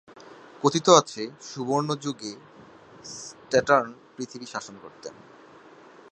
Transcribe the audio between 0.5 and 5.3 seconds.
কথিত আছে, সুবর্ণ যুগে স্যাটার্ন পৃথিবী শাসন করতেন।